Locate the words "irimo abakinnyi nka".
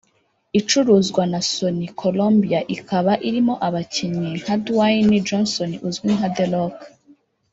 3.27-4.55